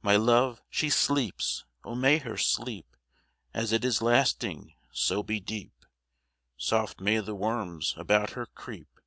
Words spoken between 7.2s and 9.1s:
worms about her creep!